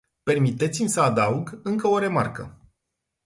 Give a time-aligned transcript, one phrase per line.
[0.23, 2.57] Permiteți-mi să adaug încă o remarcă.